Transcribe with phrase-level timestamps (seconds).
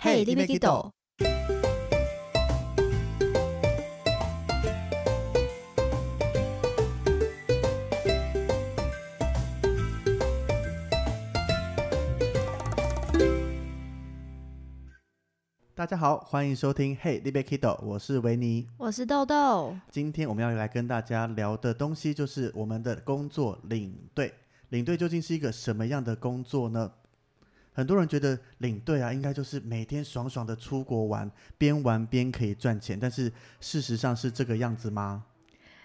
[0.00, 0.92] 嘿你要去倒？
[15.74, 18.68] 大家好，欢迎收听 Hey, l i b e Kido，我是维尼。
[18.76, 19.76] 我是豆豆。
[19.90, 24.32] 今天我们要来跟大家聊的东西就是我们的工作领队。
[24.68, 26.92] 领队究竟是一个什么样的工作呢？
[27.78, 32.98] 很多人觉得领队啊，应该就是每天爽爽的出国玩，边玩边可以赚钱。
[32.98, 35.26] 但是事实上是这个样子吗？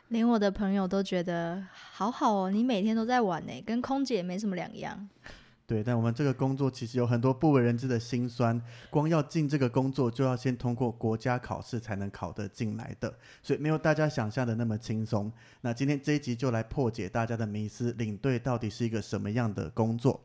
[0.08, 5.08] 连我的朋友都觉得好好哦，你每天都在玩呢，跟空姐没什么两样。
[5.68, 8.60] 对，但我们这个工作其实有很多不为人知的辛酸。
[8.90, 15.32] 光要进这个工作，就要先通过国家考试才能考得进来的，所以没有大家想象的那么轻松。
[15.62, 20.20] 那今天这一集就来破解大家的迷思：领队到底是一个什么样的工作？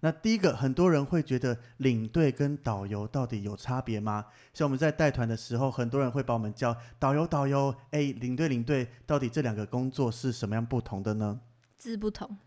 [0.00, 4.26] 那第一个，很多人会觉得领队跟导游到底有差别吗？
[4.54, 11.40] 像我们在带团的时候，很多人会把我们叫导游，导游，哎，领队，领队，到底这两个工作是什么样不同的呢？
[11.76, 12.38] 字不同。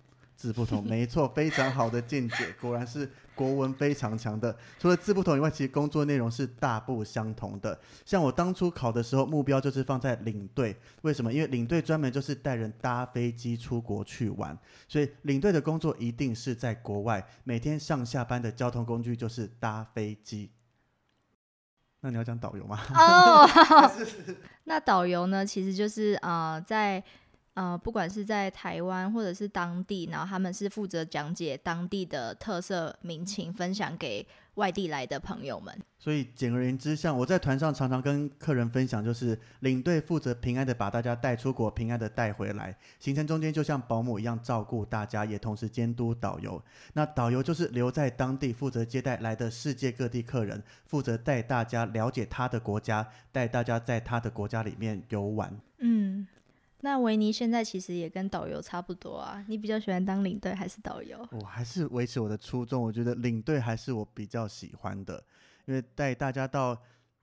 [0.42, 4.58] 字不同，没错，非常好的见解， 果然是国文非常强的。
[4.80, 7.80] 除了字不同以外，其实工作内容是大不相同的。
[8.04, 11.32] 像我当初考的时候，目标就是放在领队，为什么？
[11.32, 20.50] 因为领队专门就是带人搭飞机出国去玩，所以领队的工作一定是在国外，每天上下班的交通工具就是搭飞机。
[22.00, 22.80] 那你要讲导游吗？
[22.96, 23.48] 哦，
[24.66, 25.46] 那导游呢？
[25.46, 27.04] 其实就是啊，在。
[27.54, 35.78] 呃，不管是在台湾或者是当地，然后他们是负责讲解当地的特色民情，分享给外地来的朋友们。
[36.00, 42.74] 所以简而言之，像我在团上常常跟客人分享，就是领队负责平安的把大家带出国，平安的带回来。
[43.00, 46.64] 行程中间就像保姆一样照顾大家，也同时监督导游。
[46.94, 55.54] 那导游就是留在当地负责接待来的世界各地客人，负责带大家了解他的国家，带大家在他的国家里面游玩。
[55.80, 56.26] 嗯。
[56.82, 61.28] 那维尼现在其实也跟导游差不多啊，你比较喜欢当领队还是导游？
[61.32, 65.24] 我还是维持我的初衷，我觉得领队还是我比较喜欢的，
[65.66, 66.76] 因为带大家到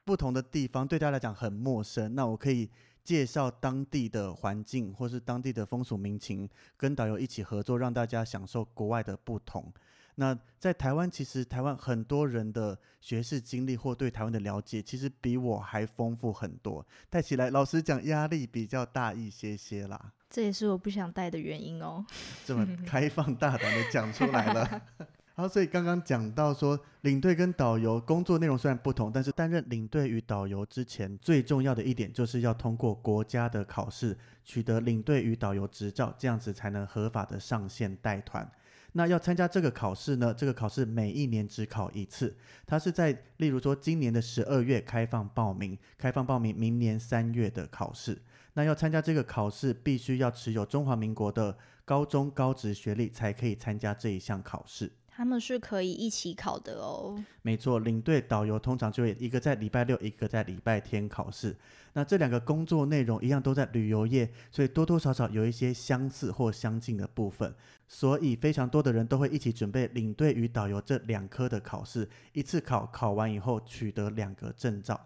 [0.04, 2.70] 不同的地方，对大家来讲很陌生，那我可以
[3.02, 9.72] 介绍当地的环境或是当地的风俗民情，跟导游一起合作，让大家享受国外的不同。
[10.20, 16.84] 那在台湾，其实台湾很多人的学士经历或对台湾的了解，其实比我还丰富很多。
[17.08, 20.12] 带起来，老实讲，压力比较大一些些啦。
[20.28, 22.04] 这也是我不想带的原因哦。
[22.44, 24.82] 这么 开放大胆的讲出来了。
[25.36, 38.50] 好，所以刚刚讲到说，领队跟导游工作内容虽然不同，但是担任领队与导游之前，最重要的一点就是要通过国家的考试，取得领队与导游执照，这样子才能合法的上线带团。
[38.92, 40.32] 那要参加这个考试呢？
[40.32, 42.34] 这个考试每一年只考一次，
[42.66, 48.18] 它是在例如说今年的十二月开放报名，开放报名明年三月的考试。
[48.54, 54.90] 那要参加这个考试，必须要持有中华民国的高中高职学历，才可以参加这一项考试。
[55.18, 57.18] 他们是可以一起考的哦。
[57.42, 61.56] 没错，领队导游通常就会一个在礼拜六，一个在礼拜天考试。
[61.94, 67.52] 那这两个工作内容一样都在旅游业，所以多多少少有一些相似或相近的部分。
[67.88, 75.00] 所以非常多的人都会一起准备领队与导游这两科的考试，一次考考完以后取得两个证照。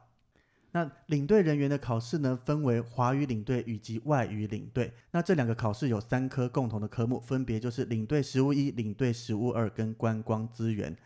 [0.75, 4.93] 那领队人员的考试呢，分为华语领队以及外语领队。
[5.11, 10.97] 那这两个考试有三科共同的科目，分别就是领队实务一、领队实务二跟观光资源。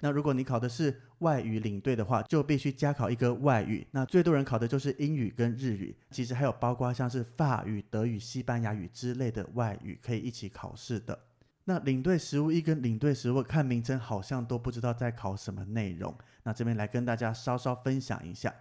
[0.00, 3.86] 那如果你考的是外语领队的话，就必须加考一个外语。
[3.90, 11.18] 那最多人考的就是英语跟日语，其实还有包括像是法语、德语、西班牙语之类的外语可以一起考试的。
[11.64, 16.14] 那领队实务一跟领队实务看名称好像都不知道在考什么内容。
[16.42, 18.54] 那这边来跟大家稍稍分享一下。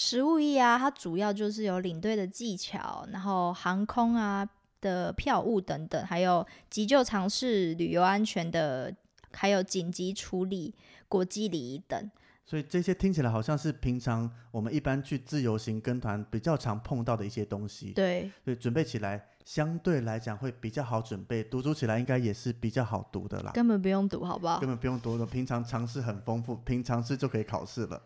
[0.00, 4.48] 实物一啊，它主要就是有领队的技巧，然后航空啊
[4.80, 8.94] 的票务等等，还有急救常识、旅游安全的，
[9.32, 10.72] 还有紧急处理、
[11.08, 12.08] 国际礼仪等。
[12.46, 17.90] 所以这些听起来好像是平常我们一般去自由行跟团比较常碰到的一些东西。
[17.92, 23.50] 对，所以准备起来相对来讲会比较好准备，读书起来应该也是比较好读的啦。
[23.50, 24.60] 根本不用读，好不好？
[24.60, 28.00] 根本不用读的，平常常识很丰富，平常识就可以考试了。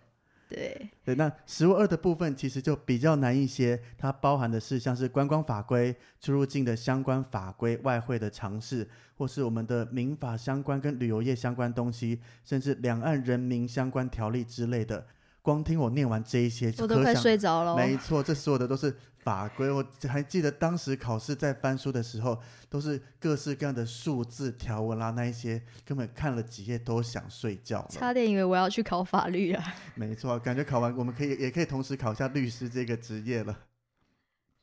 [0.52, 15.06] 对对，那实物二的部分其实就比较难一些，它包含的是像是观光法规、出入境的相关法规、外汇的尝试，或是我们的民法相关跟旅游业相关东西，甚至两岸人民相关条例之类的。
[15.42, 17.76] 光听我念完这一些，我都快睡着了。
[17.76, 19.68] 没错，这所有的都是法规。
[19.70, 22.40] 我还记得当时考试在翻书的时候，
[22.70, 27.84] 都是各式各样的数字条文啦，那一些根本看了几页都想睡觉。
[27.90, 29.74] 差点以为我要去考法律啊。
[29.96, 33.58] 没错，感觉考完我们可以也可以同时考一下律师这个职业了。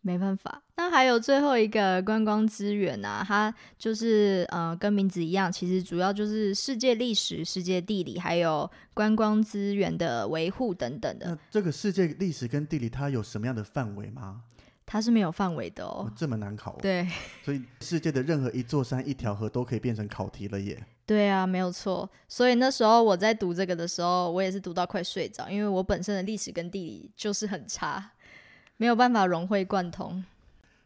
[0.01, 11.27] 没办法，那还有最后一个观光资源啊，它就是呃跟名字一样，其实主要就是世界历史、世界地理，还有观光资源的维护等等的。
[11.27, 14.43] 那这个世界历史跟地理它有什么样的范围吗？
[14.85, 16.75] 它是没有范围的哦，这么难考。
[16.81, 17.07] 对，
[17.45, 20.83] 所以世界的任何一座山、一条河都可以变成考题了耶。
[21.05, 22.09] 对啊，没有错。
[22.27, 28.11] 所以那时候我在读这个的时候，我也是读到快睡着，因为我本身的历史跟地理就是很差。
[28.79, 30.23] 没有办法融会贯通。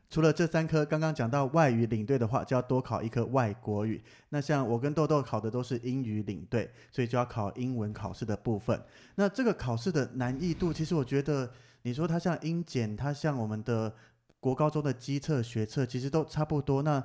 [0.09, 4.01] 除了这三科，刚刚讲到外语领队的话，就要多考一科外国语。
[4.29, 8.81] 那像我跟豆豆考的都是英语领队，所以就要考英文考试的部分。
[9.13, 11.51] 那这个考试的难易度，其实我觉得，
[11.83, 13.93] 你说它像英检，它像我们的
[14.39, 16.81] 国高中的基测、学测，其实都差不多。
[16.81, 17.03] 那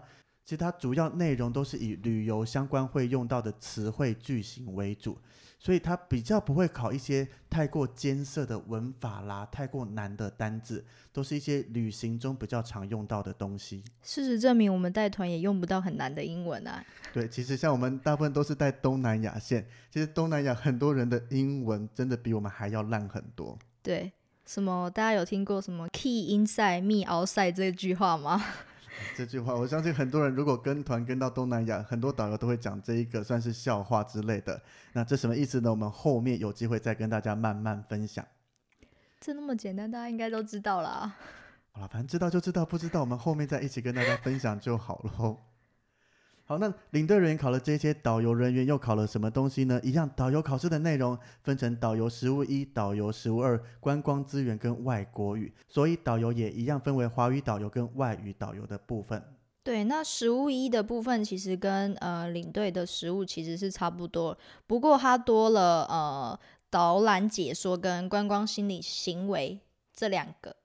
[0.48, 5.18] 其实它主要内容都是以旅游相关会用到的词汇句型为主。
[5.58, 13.84] 所以它比较不会考一些太过艰涩的文法啦，太过难的单字，都是一些旅行中比较常用到的东西。
[14.00, 16.82] 事实证明，我们带团也用不到很难的英文啊。
[17.12, 23.58] 对，其实像我们大部分都是带东南亚线，其实东南亚很多人的英文真的比我们还要烂很多。
[23.82, 24.10] 对，
[24.46, 28.42] 什么大家有听过什么 “key inside me outside” 这句话吗？
[29.16, 34.60] 这句话，我相信很多人如果跟团跟到东南亚，很多导游都会讲这一个算是笑话之类的。
[34.92, 35.70] 那这什么意思呢？
[35.70, 38.24] 我们后面有机会再跟大家慢慢分享。
[39.20, 41.16] 这那么简单，大家应该都知道啦。
[41.72, 45.36] 好了，反正知道就知道，不知道我们后面再一起跟大家分享就好了。
[46.48, 49.78] 好，那领队人员考了这些，导游人员又考了什么东西呢？
[49.84, 59.22] 一样，导游考试的内容分成导游实务一、导游实务二、观光资源跟外国语，所以导游也一样分为华语导游跟外语导游的部分。
[59.62, 66.40] 对，那实务一的部分其实跟呃领队的实务其实是差不多，不过它多了呃
[66.70, 69.60] 导览解说跟观光心理行为
[69.92, 70.56] 这两个。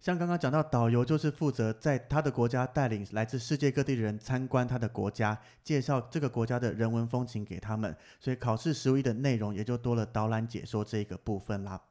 [0.00, 7.94] 像刚刚讲到，导游就是负责在他的国家带领来自世界各地的人参观他的国家，介绍这个国家的人文风情给他们。
[8.20, 11.82] 所以考试实务一的内容也就多了导览解说这一个部分啦。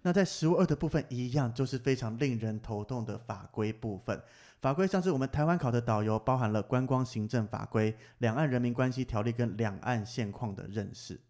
[0.00, 4.22] 那在实务二的部分一样，就是非常令人头痛的法规部分。
[4.62, 11.20] 法规像是我们台湾考的导游，包含了观光行政法规、两岸人民关系条例跟两岸现况的认识。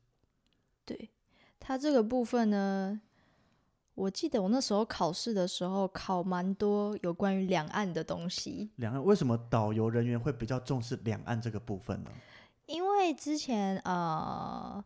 [0.85, 1.11] 对，
[1.59, 3.00] 它这个部分呢。
[3.96, 8.70] 我记得我那时候考试的时候考蛮多有关于两岸的东西。
[8.76, 12.10] 两岸为什么导游人员会比较重视两岸这个部分呢？
[12.66, 14.84] 因为之前呃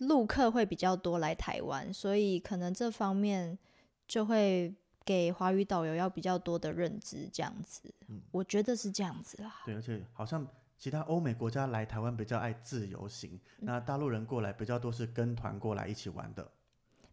[0.00, 3.58] 陆客会比较多来台湾，所以可能这方面
[4.06, 4.74] 就会
[5.06, 7.82] 给华语导游要比较多的认知，这样子。
[8.08, 9.62] 嗯，我觉得是这样子啦。
[9.64, 10.46] 对，而且好像
[10.76, 16.46] 其他欧美国家来台湾比较爱自由行，那大陆人过来比较多是跟团过来一起玩的。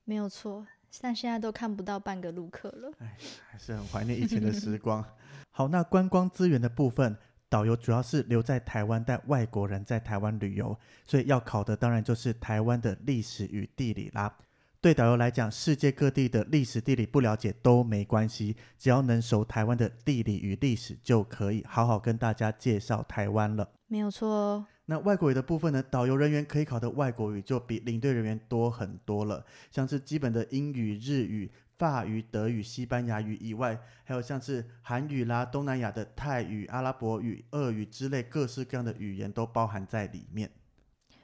[0.04, 0.68] 没有错。
[1.02, 3.18] 但现在都看不到半个路客了，哎，
[3.50, 5.04] 还是很怀念以前的时光。
[5.52, 7.16] 好，那观光资源的部分，
[7.48, 14.36] 导游主要是留在台湾带外国人在台湾旅游，所以要考的当然就是台湾的历史与地理啦。
[14.82, 23.68] 对导游来讲，世界各地的历史地理不了解都没关系，只要能熟台湾的地理与历史，就可以好好跟大家介绍台湾了。
[23.88, 24.68] 没有错哦。
[24.88, 25.82] 那外国语的部分呢？
[25.82, 40.52] 导游人员可以考的外国语就比领队人员多很多了，像是基本的英语、日语、法语、德语、西班牙语以外，还有像是韩语啦、东南亚的泰语、阿拉伯语、俄语之类各式各样的语言都包含在里面。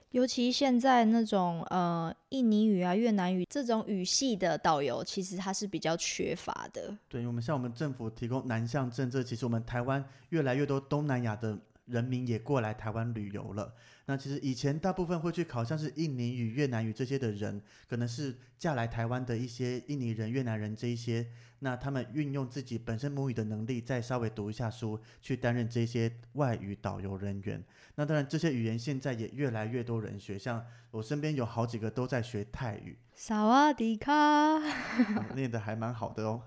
[0.10, 6.98] 尤其现在那种呃印尼语啊、越南语这种语系的导游，其实它是比较缺乏的。
[7.08, 11.56] 对，我们像我们政府提供南向政策，其实我们台湾越来越多东南亚的。
[11.92, 13.74] 人民也过来台湾旅游了。
[14.06, 21.28] 那其实以前大部分会去考像是印尼语、越南语这些的人，可能是嫁来台湾的一些印尼人、越南人这一些。
[21.60, 27.64] 那他们运用自己本身母语的能力，再稍微读一下书，去担任这些外语导游人员。
[27.96, 32.98] 那当然，这些语言现在也越来越多人学，像我身边有好几个都在学泰语。
[33.14, 34.58] 萨瓦迪卡，
[35.36, 36.42] 念的还蛮好的哦。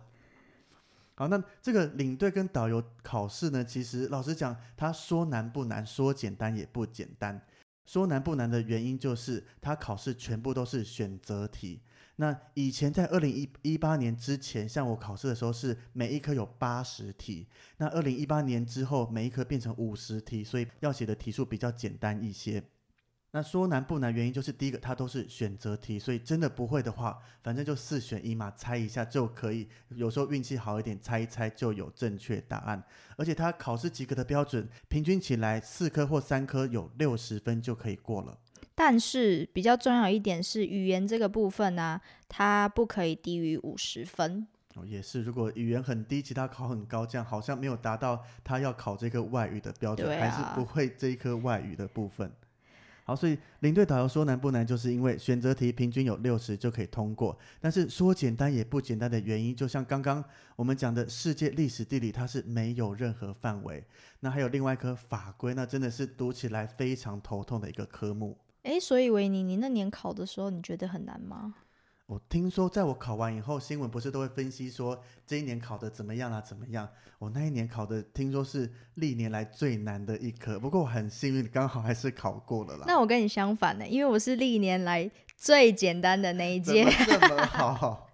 [1.16, 3.64] 好，那这个领队跟导游考试呢？
[3.64, 7.40] 其实老实讲，他说难不难，说简单也不简单。
[7.86, 11.82] 说难不难的原因就是，他考试全部都是选择题。
[12.16, 17.46] 那以前在二零一一八年之前，像我考试的时候是每一科有八十题。
[17.76, 22.62] 那二零一八年之后，每一科变成五十题，所以要写的题数比较简单一些。
[23.34, 29.68] 那说难不难，原因就是第一个，它都是选择题，所以真的不会的话，反正就四选一嘛，猜一下就可以。
[29.88, 32.80] 有时候运气好一点，猜一猜就有正确答案。
[33.16, 38.38] 而且它考试及格的标准，平均起来四科或三科有六十分就可以过了。
[38.72, 44.46] 但是比较重要一点是语言这个部分呢，它不可以低于五十分。
[44.76, 52.32] 哦，也是，如果语言很低，其他考很高，这样好像没有达到他要考这个外语的标准，还是不会这一科外语的部分。
[53.04, 57.38] 好，所以领队导游说难不难，就是因为选择题平均有六十就可以通过。
[57.60, 60.24] 但是说简单也不简单的原因，就像刚刚
[60.56, 63.84] 我们讲的世界历史地理，它是没有任何范围。
[64.20, 68.38] 那还有另外一科法规，那真的是读起来非常头痛的一个科目。
[68.62, 71.54] 诶，所以维尼，你那年考的时候，你觉得很难吗？
[72.06, 76.38] 我听说，在我考完以后，新闻不是都会分析说这一年考的怎么样啊？
[76.38, 76.86] 怎么样？
[77.18, 80.60] 我那一年考的，听说是历年来最难的一科。
[80.60, 82.84] 不过我很幸运，刚好还是考过了啦。
[82.86, 86.84] 那我跟你相反呢，因为我是历年来最简单的那一届。
[87.06, 88.06] 这么好？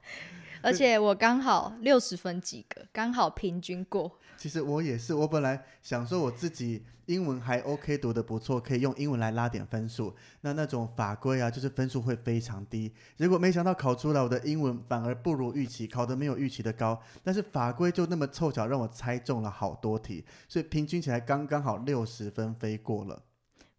[0.63, 4.19] 而且我刚好六十分及格，刚好平均过。
[4.37, 10.15] 其实我也是，我本来想说我自己英文还 OK，读的不错，可以用英文来拉点分数。
[10.41, 12.91] 那那种法规啊，就是分数会非常低。
[13.19, 16.99] 结果没想到考出来我的英文反而不如预期，考的没有预期的高。
[17.23, 23.23] 但是法规就那么凑巧让我猜中了好多题，所以平均起来刚刚好六十分飞过了。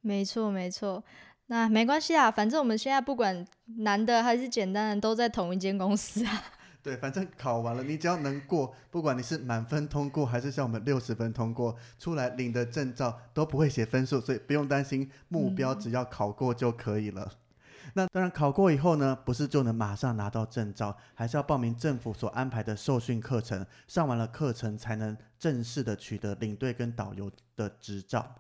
[0.02, 1.04] 没错没错，
[1.48, 3.44] 那没关系啊，反正我们现在不管
[3.78, 6.44] 难的还是简单的，都在同一间公司啊。
[6.84, 17.32] 对，反正考完了，你只要能过，不管你是满分通过还是像我们六十分通过，出来领的证照都不会写分数，所以不用担心，目标只要考过就可以了。
[17.94, 28.36] 那当然，考过以后呢，不是就能马上拿到证照，还是要报名政府所安排的受训课程，上完了课程才能正式的取得领队跟导游的执照。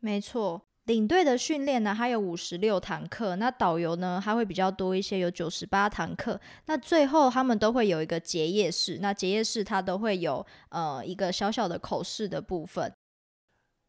[0.00, 0.62] 没错。
[0.90, 3.36] 领队的训练呢，它有五十六堂课。
[3.36, 6.40] 那导游呢，他会比较多一些，有九十八堂课。
[6.66, 8.98] 那最后他们都会有一个结业式。
[9.00, 12.92] 那结业式它都会有呃一个小小的口试的部分。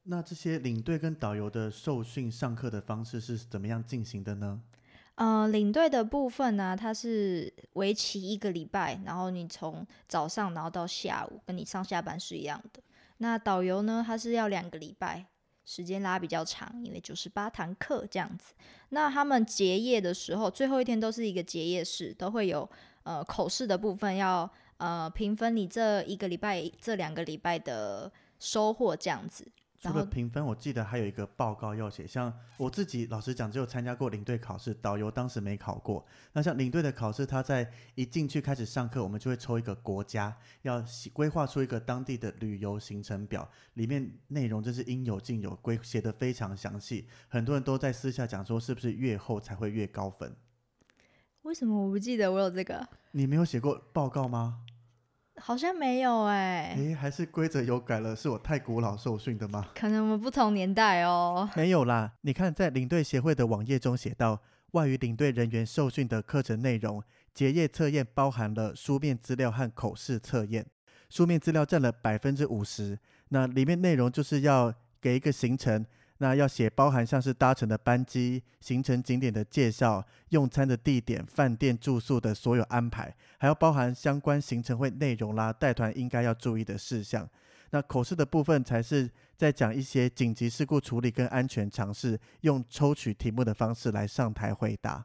[0.03, 4.61] 那这些领队跟导游的受训上课的方式是怎么样进行的呢？
[5.15, 12.79] 呃，领队的部分呢，它是为期一个礼拜，然后你从早上然后到下午，跟你上下班是一样的。
[13.17, 15.25] 那导游呢，他是要两个礼拜。
[15.65, 18.53] 时间拉比较长，因为九十八堂课这样子。
[18.89, 22.69] 那他们结业的时候，最后一天都是一个结业式，都会有
[23.03, 29.47] 呃口试的部分，要呃评分你这一个礼拜、这两个礼拜的收获这样子。
[29.81, 32.05] 除了评分，我记得还有一个报告要写。
[32.05, 36.05] 像我自己，老实讲，只有参加过领队考试，导游当时没考过。
[36.33, 47.07] 那像领队的考试，他在一进去开始上课，我们就会抽一个国家，要规划出一个当地的旅游行程表，里面内容真是应有尽有，规写的非常详细。
[47.27, 50.35] 很多人都在私下讲说，是不是越后才会越高分？
[51.41, 52.87] 为什么我不记得我有这个？
[53.13, 54.59] 你没有写过报告吗？
[55.37, 58.15] 好像没有哎，诶，还是规则有改了？
[58.15, 59.67] 是我太古老受训的吗？
[59.73, 61.49] 可能我们不同年代哦。
[61.55, 67.01] 没有啦，你看在领队协会的网页中写到，外语领队人员受训的课程内容，
[67.33, 70.65] 结业测验包含了书面资料和口试测验，
[71.09, 75.85] 书面资料占了百分之五十，那里面内容就是要给一个行程。
[76.21, 87.27] 那要写包含像是搭乘的班机、行程景点的介绍、用餐的地点、饭店住宿的所有安排，还要包含相关行程会内容啦、带团应该要注意的事项。
[87.71, 95.03] 那口试的部分才是在讲一些紧急事故处理跟安全常识，用抽取题目的方式来上台回答。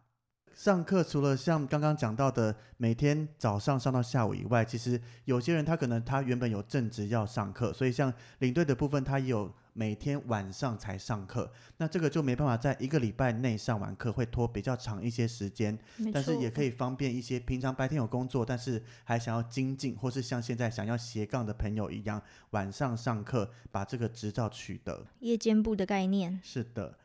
[0.54, 11.52] 上课除了像刚刚讲到的每天早上上到下午以外，其实有些人他可能他原本有正职要上课，所以像领队的部分，他有每天晚上才上课。
[11.76, 15.78] 那这个就没办法在一个礼拜内上完课，会拖比较长一些时间。
[16.12, 25.06] 但是也可以方便一些平常白天有工作，但是还想要精进，或是像现在想要斜杠的朋友一样，晚上上课把这个执照取得。
[25.21, 26.40] 夜间部的概念。
[26.42, 26.99] 是的。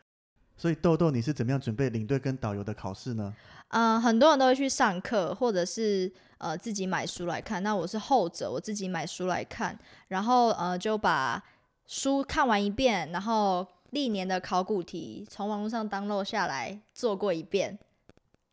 [0.57, 3.33] 所以豆豆，你是怎么样准备领队跟导游的考试呢？
[3.69, 7.63] 嗯，很多人都会去上课，或者是呃自己买书来看。
[7.63, 9.75] 那我是后者，我自己买书来看，
[10.09, 11.41] 然后呃就把
[11.91, 17.77] 书看完一遍，然后历年的考古题从网络上 download 下来做过一遍，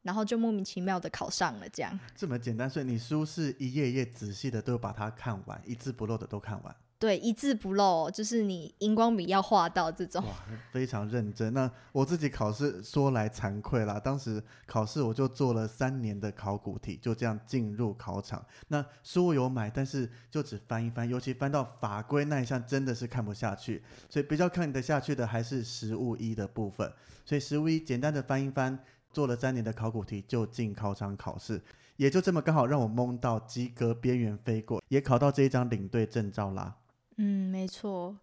[0.03, 1.69] 然后就莫名其妙的考上了。
[1.69, 6.77] 这样这么简单，所以你书是一页一页仔细的都把它看完，一字不漏的都看完。
[7.01, 10.21] 对，一字不漏，就是你荧光笔要画到这种。
[10.25, 10.33] 哇，
[10.73, 11.55] 非常认真。
[11.55, 18.45] 那我自己考试说来惭愧啦，当时考试我就做了三年的考古题，就这样进入考场。
[18.67, 23.81] 那书有买，但是就只翻一翻，尤其翻到法规那一项，真的是看不下去。
[24.11, 26.93] 所以比较看得下去的还是实物一的部分。
[27.25, 28.77] 所以实物一简单的翻一翻，
[29.13, 31.63] 做了三年的考古题就进考场考试，
[31.97, 36.75] 也就这么刚好让我蒙到及格边缘飞过，也考到这一张领队证照啦。
[37.19, 38.17] 嗯，没错。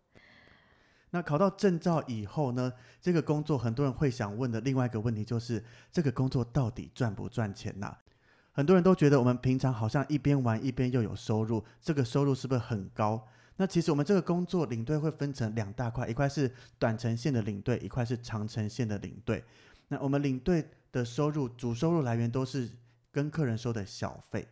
[1.11, 2.73] 那考到证照以后呢？
[3.01, 7.95] 这个工作很多人会想问的另外一个问题就是，这个工作到底赚不赚钱呐？
[8.51, 13.25] 很多人都觉得我们平常好像一边玩一边又有收入，这个收入是不是很高？
[13.57, 19.43] 那其实我们这个工作领队会分成两大块，一块是短程线的领队，一块是长程线的领队。
[19.87, 22.69] 那我们领队的收入主收入来源都是
[23.11, 24.47] 跟客人收的小费。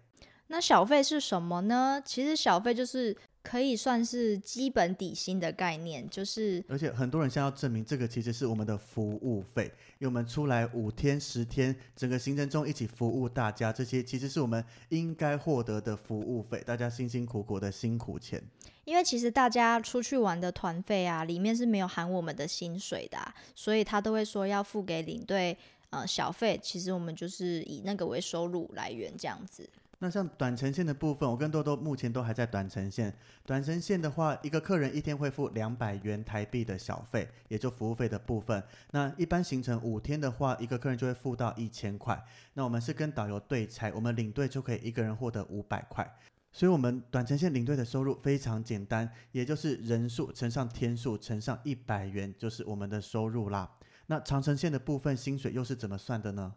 [0.47, 2.01] 那小费是什么呢？
[2.05, 3.17] 其实小费就是。
[3.43, 6.63] 可以算是基本底薪的概念，就是。
[6.67, 9.65] 而且很多人现在要证明这个其实是我们的服务费，
[9.99, 18.41] 因为我们出来五天十天，整个行程中一起服务大家，这些其实是我们应该获得的服务费，大家辛辛苦苦的辛苦钱。
[18.85, 23.17] 因为其实大家出去玩的团费啊，里面是没有含我们的薪水的，
[23.53, 25.57] 所以他都会说要付给领队
[25.89, 29.69] 呃小费，其实我们就是以那个为收入来源这样子。
[30.03, 33.15] 那像短程线的部分，我跟多多目前都还在短程线。
[33.45, 38.61] 短程线的话，一个客人一天会付两百元台币的小费，也就服务费的部分。
[38.91, 42.21] 那一般行程五天的话，一个客人就会付到一千块。
[42.53, 46.05] 那我们是跟导游对拆，我们领队就可以一个人获得五百块。
[46.51, 53.71] 所以，我们短程线领队的收入非常简单，也就是人数乘上天数乘上一百元，就是我们的收入啦。
[54.07, 56.53] 那长程线的部分薪水又是怎么算的呢？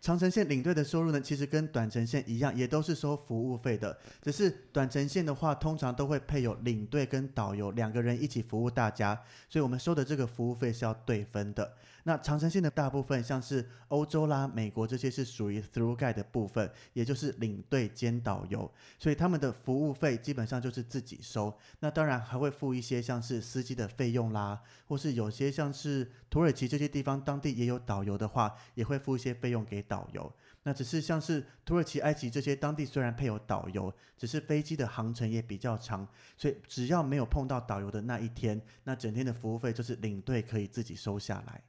[0.00, 3.96] 长城线领队的收入呢，其实跟短程线一样，也都是收服务费的。
[4.22, 11.74] 只是短程线的话，通常都会配有领队跟导游两个人一起服务大家，所以我们收的这个服务费是要对分的。
[12.04, 21.56] 那长城线的大部分，像是欧洲啦、美国这些是属于 through guide 的部分，也就是领队兼导游，所以他们的服务费基本上就是自己收。
[21.80, 30.32] 那当然还会付一些像是司机的费用啦，或是有些像是土耳其这些地方当地也有导游的话，也会付一些费用给导游。
[30.62, 41.62] 那只是像是土耳其、埃及这些当地虽然配有导游，只是飞机的航程也比较长，所以只要没有碰到导游的那一天，那整天的服务费就是领队可以自己收下来。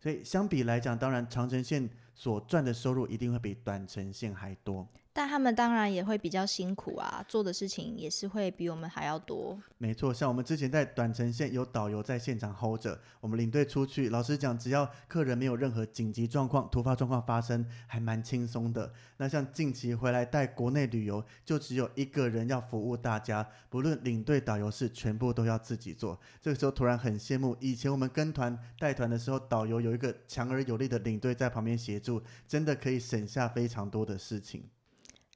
[0.00, 4.88] 所以相比来讲，当然长城线所赚的收入一定会比短程线还多。
[5.20, 9.60] 但他们当然也会比较辛苦啊，做的事情也是会比我们还要多。
[9.76, 18.90] 没错，像我们之前在短程线有导游在现场 hold 着，我们领队出去，老实讲，只要客人没有任何紧急状况、突发状况发生，还蛮轻松的。
[19.18, 26.18] 那像近期回来带国内旅游，就只有一个人要服务大家，不论领队导游是全部都要自己做。
[26.40, 34.64] 这个时候突然很羡慕，以前我们跟团带团的时候，导游有一个强而有力的领队在旁边协助，真的可以省下非常多的事情。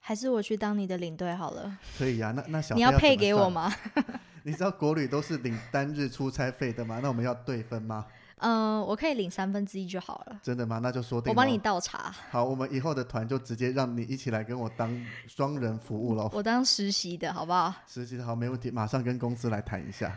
[0.07, 1.79] 还是我去当你的领队好了。
[1.97, 3.75] 可以呀，那那小你要配给我吗？
[4.45, 7.01] 你知道国旅都是领单日出差费的吗？
[7.03, 8.05] 那我们要对分吗？
[8.37, 10.39] 嗯，我可以领三分之一就好了。
[10.43, 10.79] 真的吗？
[10.83, 11.31] 那就说定。
[11.31, 12.15] 我帮你倒茶。
[12.31, 16.29] 好，我们以后的团就直接让你一起来跟我当双人服务喽。
[16.35, 17.73] 我当实习的好不好？
[17.87, 20.15] 实习的好，没问题，马上跟公司来谈一下。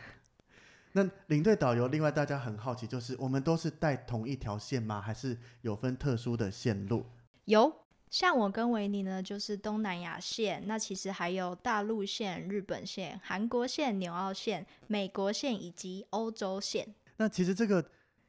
[0.91, 4.99] 那领队导游，另外大家很好奇，就是我们都是带同一条线吗？
[4.99, 7.05] 还是有分特殊的线路？
[7.45, 7.73] 有。
[8.09, 16.87] 像我跟维尼呢，就是东南亚线，那其实还有大陆线、日本线、韩国线、纽澳线、美国线以及欧洲线。
[17.17, 17.83] 那其实这个。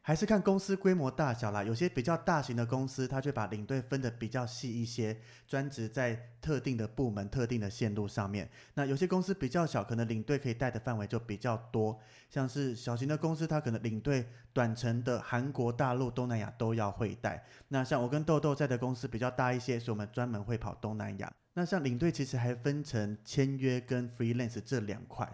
[0.08, 5.14] 还是看公司规模大小啦，有些比较大型的公司，他就把领队分得比较细一些，
[5.46, 8.48] 专职在特定的部门、特定的线路上面。
[8.72, 17.44] 那有些公司比较小，可能领队可以带的范围就比较多，像是小型的公司，它可能领队短程的韩国、大陆、东南亚都要会带。
[17.68, 21.30] 那像我跟豆豆在的公司比较大一些，所以我们专门会跑东南亚。
[21.52, 25.30] 那像领队其实还分成签约跟 freelance 这两块。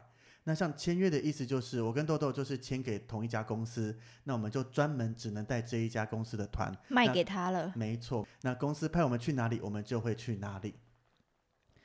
[0.46, 7.72] 那像签约的意思就是，我跟豆豆就是签给同一家公司，那我们就专门只能带这一家公司的团，卖给他了。
[7.74, 10.74] 没错，那公司派我们去哪里，我们就会去哪里。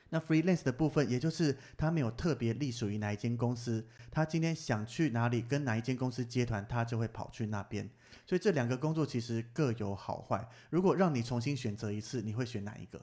[0.10, 7.90] 那 freelance 的部分，也就是他没有特别隶属于哪一间公司，他今天想去哪里，跟哪一间公司接团，他就会跑去那边。
[8.26, 10.46] 所以这两个工作其实各有好坏。
[10.70, 13.00] 如果让你重新选择一次，你会选哪一个？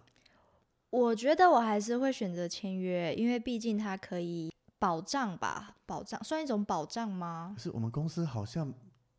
[0.90, 4.53] 我觉得我还是会选择签约，因为毕竟它可以。
[4.78, 7.54] 保障吧，保障算一种保障吗？
[7.58, 8.72] 是我们公司好像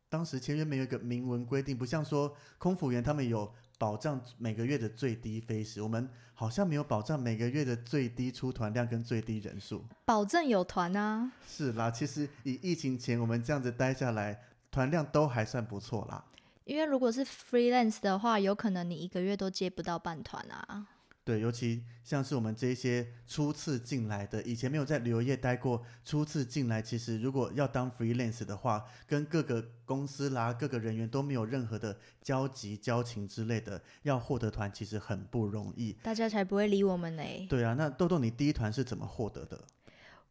[0.08, 9.84] 当时签约没有一个明文规定，不像说空服员他们有保障每个月的最低飞时，我们好像没有保障每个月的最低出团量跟最低人数。
[10.04, 11.30] 保证有团啊。
[11.46, 14.40] 是啦，其实以疫情前我们这样子待下来，
[14.70, 16.24] 团量都还算不错啦。
[16.64, 20.86] 因为如果是 freelance 的话，有可能你一个月都接不到半团啊。
[21.28, 35.92] 对，尤其像是我们这些初次进来的，以前没有在旅游业待过，初次进来，其实如果要当 freelance 的话，跟各个公司啦、各个人员都没有任何的交集、交情之类的，要获得团其实很不容易。
[36.02, 37.22] 大家才不会理我们呢。
[37.46, 39.66] 对啊，那豆豆，你第一团是怎么获得的？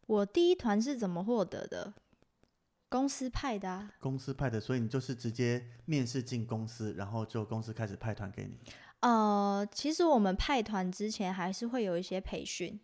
[0.07, 1.93] 我第一团是怎么获得的？
[2.89, 3.91] 公司派的啊。
[3.99, 8.57] 公司派的，所以你就是直接面试进公司，然后就公司开始派团给你。
[9.01, 12.79] 呃，其实我们派团之前还是会有一些培训，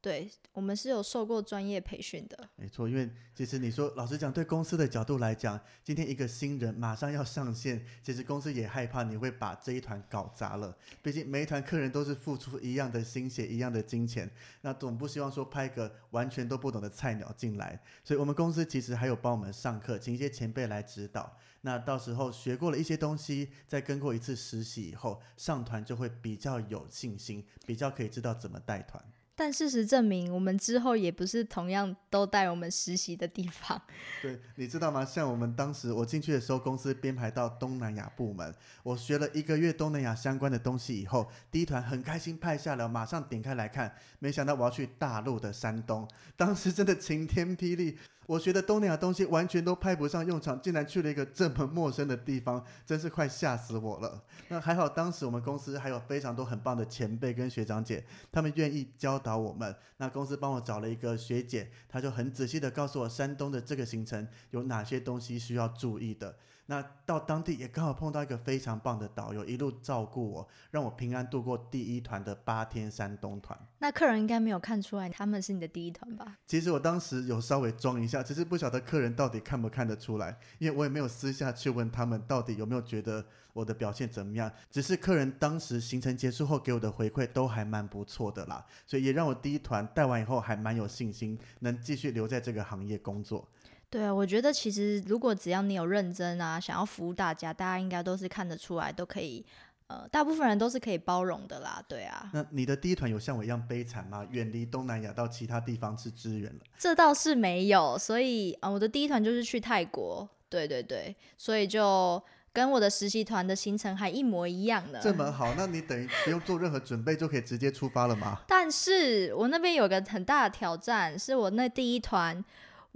[0.00, 2.48] 对我们是有受过专业培训的。
[2.54, 10.76] 没错，因为其实你说老实讲，对公司的角度来讲，今天一个新人马上要上线，其实公司也害怕你会把这一团搞砸了。
[11.02, 14.30] 毕竟每一团客人都是付出一样的心血、一样的金钱，
[14.60, 17.80] 那总不希望说派个完全都不懂的菜鸟进来。
[18.04, 21.36] 所以我们公司其实还有帮我们上课，请一些前辈来指导。
[21.62, 29.02] 那到时候学过了一些东西，再跟过一次实习以后，上团就会比较有信心，比较可以知道怎么带团。
[29.38, 33.80] 但事实证明，我们之后也不是同样都带我们实习的地方。
[34.22, 35.04] 对，你知道吗？
[35.04, 47.98] 像我们当时我进去的时候，公司编排到东南亚部门，我学了一个月东南亚相关的东西以后，第一团很开心派下了，马上点开来看，没想到我要去大陆的山东，当时真的晴天霹雳。
[48.26, 54.20] 我学的东南亚东西完全都派不上用场，竟然去了一个这么陌生的地方， 真是快吓死我了。
[54.48, 59.74] 那还好，当时我们公司还有非常多很棒的前辈跟学长姐，他们愿意教导我们。
[59.98, 66.36] 那公司帮我找了一个学姐，她就很仔细的告诉我山东的这个行程有哪些东西需要注意的。
[66.66, 73.56] 那到当地也刚好碰到一个非常棒的导游，一路照顾我，让我平安度过第一团的八天山东团。
[73.78, 76.36] 那客人应该没有看出来他们是你的第一团吧？
[76.44, 84.50] 其实我当时有稍微装一下，只是不晓得客人到底看不看得出来，因为我也没有私下去问他们到底有没有觉得我的表现怎么样。
[84.68, 93.48] 只是客人当时行程结束后给我的回馈都还蛮不错的啦，所以也让我第一团带完以后还蛮有信心，能继续留在这个行业工作。
[93.88, 99.46] 对啊，我觉得其实如果只要你有认真啊，想要服务大家，大家应该都是看得出来，都可以，
[99.86, 101.82] 呃，大部分人都是可以包容的啦。
[101.88, 102.28] 对啊。
[102.34, 104.26] 那你的第一团有像我一样悲惨吗？
[104.28, 106.60] 远离东南亚到其他地方去支援了？
[106.76, 110.28] 这倒是没有，所以啊，我的第一团就是去泰国。
[110.48, 112.22] 对对对，所以就
[112.52, 114.98] 跟我的实习团的行程还一模一样呢。
[115.02, 118.40] 这么好，那你等于不用做任何准备就可以直接出发了吗？
[118.48, 122.44] 但是我那边有个很大的挑战，是我那第一团。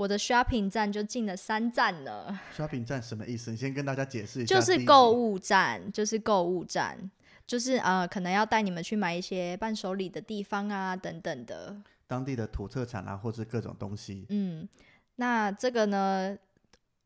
[0.00, 2.40] 我的 shopping 站就进了三站了。
[2.56, 3.50] shopping 站什么意思？
[3.50, 4.54] 你先跟大家解释一下。
[4.54, 6.96] 就是购物站，就是购物站，
[7.46, 11.76] 就是呃，可能要带你们去买一些伴手礼的地方啊，等等的。
[12.06, 14.24] 当地的土特产啊，或是各种东西。
[14.30, 14.66] 嗯，
[15.16, 16.34] 那这个呢，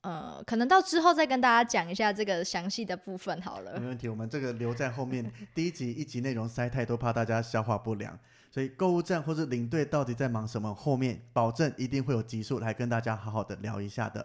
[0.02, 3.80] 呃，可能到之后再跟大家讲一下这个详细的部分好了。
[3.80, 5.28] 没问题，我们这个留在后面。
[5.52, 8.16] 第一集一集内容塞太多，怕大家消化不良。
[8.54, 10.72] 所以购物站或者领队到底在忙什么？
[10.72, 14.24] 后面保证一定会有集数来跟大家好好的聊一下的。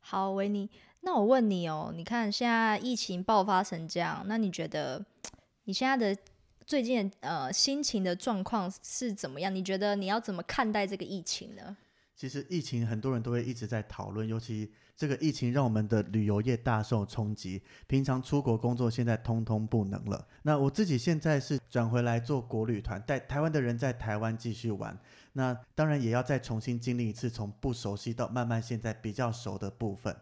[0.00, 5.04] 好，维尼，那我问你哦，你看现在疫情爆发成这样，那你觉得
[5.64, 6.18] 你现在的
[6.64, 9.54] 最近呃心情的状况是怎么样？
[9.54, 11.76] 你觉得你要怎么看待这个疫情呢？
[12.18, 20.26] 其实疫情很多人都会一直在讨论，尤其这个疫情让我们的旅游业大受冲击，平常出国工作现在通通不能了。
[20.42, 24.98] 那我自己现在是转回来做国旅团，带台湾的人在台湾继续玩。
[25.34, 30.16] 那当然也要再重新经历一次从不熟悉到慢慢现在比较熟的部分。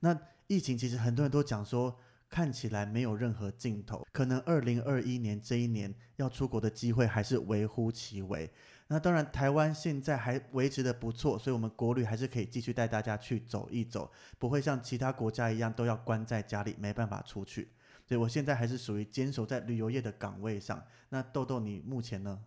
[0.00, 1.96] 那疫情其实很多人都讲说，
[2.28, 8.50] 看起来没有任何尽头，可能二零二一年这一年要出国的机会还是微乎其微。
[8.88, 17.68] 那当然，台湾现在还维持的不错，所以我们国旅还是可以继续带大家去走一走，不会像其他国家一样都要关在家里，没办法出去。
[18.06, 20.80] 所以我现在还是属于坚守在旅游业的岗位上。
[21.08, 22.38] 那豆豆，你目前呢？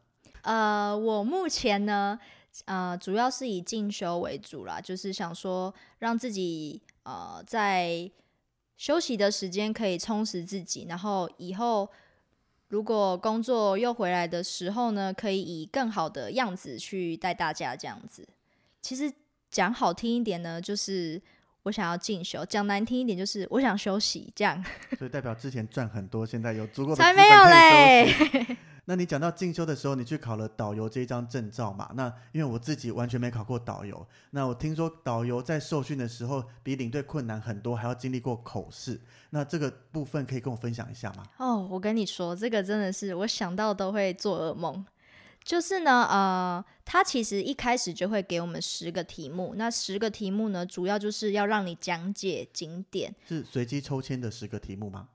[0.44, 2.18] 呃，我目前呢，
[2.64, 8.10] 呃，主要是以进修为主啦，就是想说让自己呃在
[8.78, 11.90] 休息的时间可以充实自己，然后以后。
[12.70, 18.28] 如果工作又回来的时候呢，可以以更好的样子去带大家这样子。
[18.82, 19.12] 其实
[19.50, 21.20] 讲好听一点呢，就是
[21.64, 24.32] 我想要进修；讲难听一点，就是我想休息。
[24.36, 24.64] 这样，
[24.98, 28.58] 所以代表之前赚很多，现在有足够的才没有嘞。
[28.90, 31.92] 那你讲到进修的时候，你去考了导游这一张证照嘛？
[31.94, 39.00] 那因为我自己完全没考过导游，那我听说导游在受训的时候比领队困难很多，还要经历过口试。
[39.30, 41.24] 那这个部分可以跟我分享一下吗？
[41.38, 44.84] 哦，我跟你说，这个真的是我想到都会做噩梦。
[45.44, 55.10] 就是呢，呃，他其实一开始就会给我们十个题目，那十个题目呢，主要就是要让你讲解景点，是随机抽签的十个题目吗？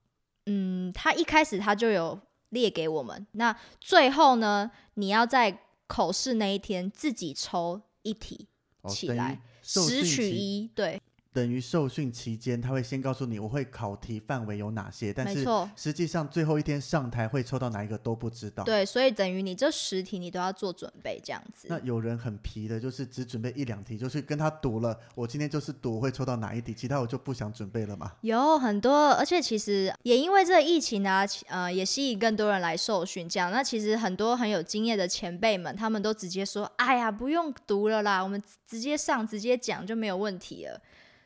[0.45, 2.17] 嗯，他一开始他就有。
[2.55, 4.71] 列给我们，那最后呢？
[4.95, 8.47] 你要在口试那一天自己抽一题
[8.87, 10.99] 起来，十取一，对。
[11.35, 15.45] 等于受训期间，他会先告诉你我会考题范围有哪些，但是
[15.75, 18.63] 实际上最后一天上台会抽到哪一个都不知道。
[18.63, 21.67] 对，所以等于你这十题你都要做准备，这样子。
[21.69, 28.13] 那有人很皮的，就是只准备一两题，就是跟他赌了，我今天就是赌会抽到哪一题，其他我就不想准备了嘛。
[28.21, 33.27] 有很多，而且其实也因为这个疫情啊，呃，也吸引更多人来受训。
[33.27, 40.79] 这样，那其实很多很有经验的前辈们，他们都直接说：“哎呀，不用读了啦，我们直接上，直接讲就没有问题了。”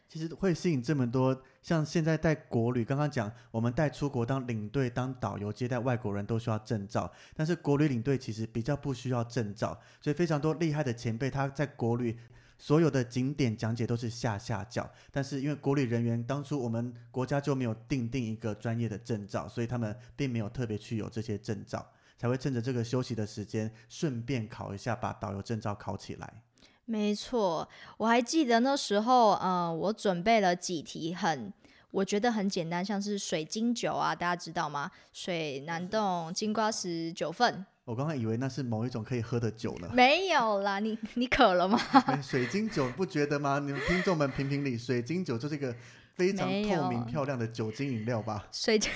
[0.10, 12.18] 其实会吸引这么多，像现在带国旅，刚刚讲我们带出国当领队、当导游接待外国人都需要证照，但是国旅领队其实比较不需要证照，所以非常多厉害的前辈他在国旅
[12.58, 26.42] 所有的景点讲解都是下下教，但是因为国旅人员当初我们国家就没有定定一个专业的证照，所以他们并没有特别去有这些证照，才会趁着这个休息的时间顺便考一下，把导游证照考起来。
[26.90, 31.54] 没错，我还记得那时候，呃，我准备了几题很，
[31.92, 34.90] 我觉得很简单，像是水晶酒啊，大家知道吗？
[35.14, 37.64] 水南洞金瓜石九份。
[37.86, 39.88] 我刚刚以为那是某一种可以喝的酒呢。
[39.94, 41.80] 没有啦，你你渴了吗？
[42.24, 43.60] 水晶酒不觉得吗？
[43.60, 45.76] 你们听众们评评理，水晶酒就是一个
[46.16, 48.48] 非常透明漂亮的酒精饮料吧？
[48.52, 48.92] 水晶。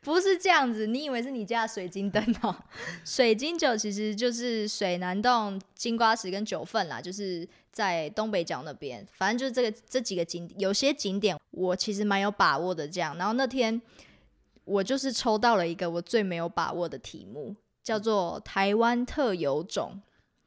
[0.00, 2.54] 不是这样子，你以为是你家的水晶灯哦？
[3.04, 9.06] 水晶酒其实就是水南洞、金瓜石跟九份啦，就是在东北角那边。
[9.12, 12.86] 反正就是这个这几个景，有些景点我其实蛮有把握的。
[12.88, 13.80] 这样，然后那天
[14.64, 20.00] 我就是抽到了一个我最没有把握的题目，叫做台湾特有种。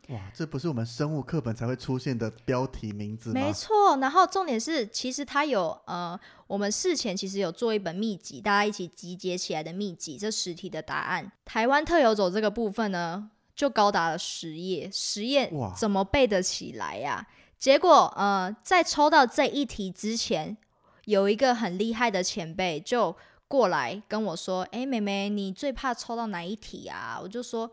[0.09, 3.39] 哇，这不是我们生物课本才会出现的标题名字吗？
[3.39, 17.27] 没错，然后重点是，其实它有呃，我们事前其实有做一本秘籍，大家一起集结起来的秘籍，这十题的答案，台湾特有种这个部分呢，就高达了十页，十页怎么背得起来呀？
[17.59, 20.57] 结果呃，在抽到这一题之前，
[21.05, 23.15] 有一个很厉害的前辈就
[23.47, 27.69] 过来跟我说：“哎，妹妹，你最怕抽到哪一题啊？”我就说。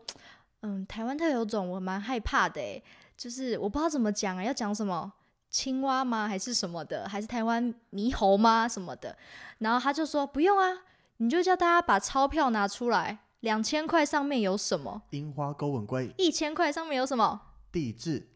[0.61, 2.83] 嗯，台湾特有种我蛮害怕的诶，
[3.15, 5.11] 就是我不知道怎么讲啊，要讲什么
[5.49, 6.27] 青蛙吗？
[6.27, 7.07] 还是什么的？
[7.07, 8.67] 还是台湾猕猴吗？
[8.67, 9.17] 什么的？
[9.59, 10.83] 然后他就说不用啊，
[11.17, 15.03] 你就叫大家把钞票拿出来，两千块上面有什么？
[15.11, 16.13] 樱花勾吻龟。
[16.17, 17.41] 一千块上面有什么？
[17.71, 18.27] 地质。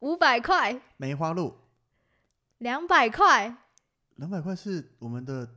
[0.00, 0.80] 五百块。
[0.98, 1.56] 梅花鹿。
[2.58, 3.56] 两百块。
[4.16, 5.48] 两百块是我们的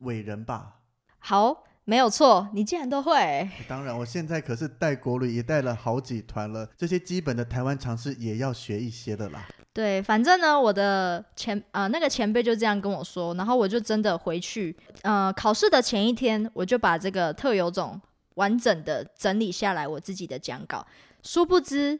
[0.00, 0.80] 伟人吧？
[1.18, 1.64] 好。
[1.84, 3.48] 没有错，你竟然都会。
[3.68, 9.44] 当然，我现在可是带国旅，也带了好几团了，这些基本的台湾常识也要学一些的啦。
[9.72, 18.00] 对，反正呢，我的前啊那个前辈就这样跟我说，然后我就真的回去，呃，考试的前一天，我就把这个特有种
[18.34, 20.86] 完整的整理下来，我自己的讲稿。
[21.22, 21.98] 殊不知。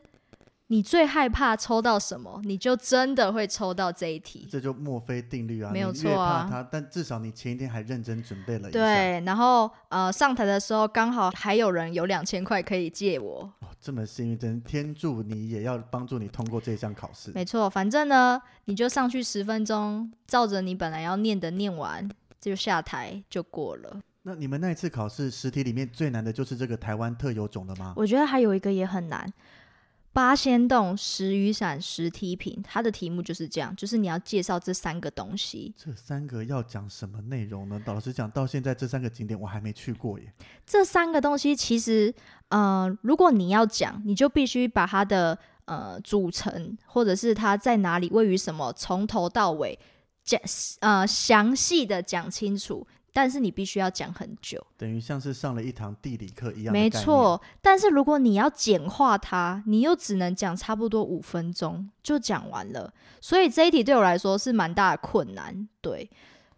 [0.73, 4.49] 你最害怕抽到什么，你就真的会抽到这一题。
[4.51, 6.49] 这就墨菲定律啊，没有错啊。
[6.51, 8.79] 他，但至少你前一天还认真准备了一下。
[8.79, 13.41] 对，然后呃，上台的时候刚好还有人有两千块可以借我。
[13.61, 17.31] 哦，这么幸运，真天助你也要帮助你通过这项考试。
[17.35, 22.09] 没错，反正呢，你就上去十分钟，照着你本来要念的念完，
[22.41, 24.01] 就下台就过了。
[24.23, 27.93] 那你们那一次考试实体里面最难的就是这个台湾特有种了吗？
[27.95, 29.31] 我觉得还有一个也很难。
[30.13, 35.75] 八仙洞十雨伞十梯坪，它的题目就是这样，就是你要介绍这三个东西。
[35.77, 37.81] 这三个要讲什么内容呢？
[37.87, 40.33] 老实讲，到现在这三个景点我还没去过耶。
[40.67, 42.15] 这三个东西其实，
[42.49, 49.79] 呃，如果你要讲，你就必须把它的呃组成，或者是它在哪里位于什么，从头到尾
[50.23, 50.39] 讲
[50.81, 52.87] 呃详细的讲清楚。
[53.13, 56.73] 但是你必须要讲很久，等于像是上了一堂地理课一样。
[56.73, 62.93] 没错，但是如果你要简化它，你又只能讲差不多五分钟就讲完了。
[63.21, 65.69] 所以这一题对我来说是蛮大的困难。
[65.81, 66.11] 对，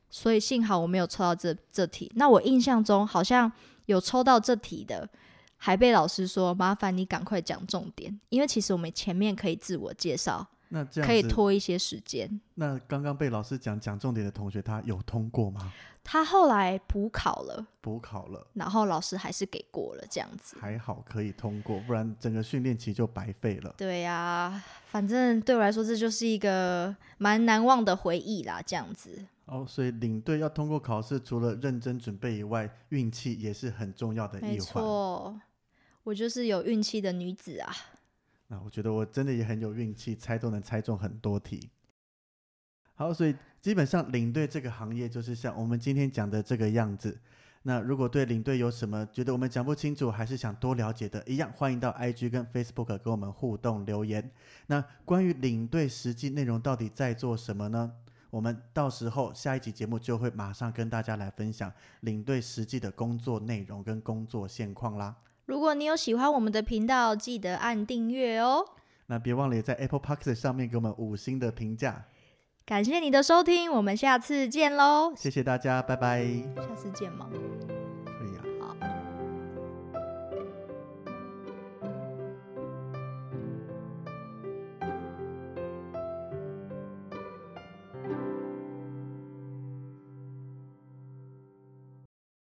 [0.08, 2.10] 所以幸好我没有抽到这这题。
[2.14, 3.50] 那我印象中好像
[3.86, 5.08] 有抽到这题的，
[5.56, 12.40] 还被老师说麻烦你赶快讲重点，因为其实我们前面可以自我介绍，那这样可以拖一些时间。
[12.54, 15.72] 那刚刚被老师讲讲重点的同学，他有通过吗？
[16.02, 20.56] 他后来补考了，补考了，然后老师还是给过了，这样子。
[20.60, 23.74] 还好可以通过，不然整个训练期就白费了。
[23.78, 29.24] 对呀、反正对我来说，这就是一个蛮难忘的回忆啦，这样子。
[29.46, 34.66] 哦，所以领队要通过考试，除了认真准备以外，运气也是很重要的没一环。
[34.66, 35.40] 错，
[36.02, 37.72] 我就是有运气的女子啊。
[38.54, 41.68] 那我觉得我真的也很有运气，猜都能猜中很多题。
[42.94, 47.18] 好，所以基本上领队这个行业就是像我们今天讲的这个样子。
[47.64, 54.30] 那如果对领队有什么觉得我们讲不清楚，还是想多了解的，一样欢迎到 IG 跟 Facebook 跟我们互动留言。
[54.68, 57.92] 那关于领队实际内容到底在做什么呢？
[58.30, 65.16] 我们到时候下一集节目就会马上跟大家来分享领队实际的工作内容跟工作现况啦。
[65.46, 68.64] 如果你有喜欢我们的频道，记得按订阅哦。
[69.06, 72.04] 那别忘了也在 Apple p o d c a s t 上面给我们五星的评价。
[72.64, 75.12] 感谢你的收听，我们下次见喽。
[75.14, 76.24] 谢谢大家，拜拜。
[76.56, 77.28] 下次见吗？